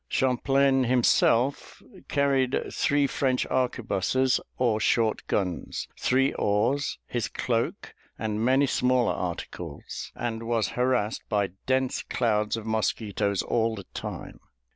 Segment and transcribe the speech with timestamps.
[0.09, 8.65] Champlain himself carried three French arquebuses or short guns, three oars, his cloak, and many
[8.65, 14.39] smaller articles; and was harassed by dense clouds of mosquitoes all the time.